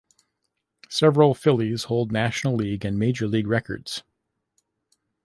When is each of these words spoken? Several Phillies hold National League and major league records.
Several 0.89 1.35
Phillies 1.35 1.83
hold 1.83 2.11
National 2.11 2.55
League 2.55 2.83
and 2.83 2.97
major 2.97 3.27
league 3.27 3.45
records. 3.45 4.01